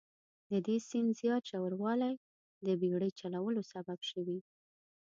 [0.49, 2.13] د دې سیند زیات ژوروالی
[2.65, 4.39] د بیړۍ چلولو سبب شوي.